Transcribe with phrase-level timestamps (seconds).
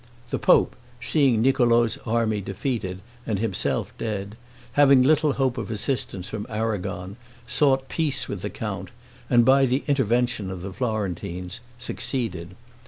[0.31, 4.35] The pope, seeing Niccolo's army defeated and himself dead,
[4.71, 8.89] having little hope of assistance from Aragon, sought peace with the count,
[9.29, 12.55] and, by the intervention of the Florentines, succeeded.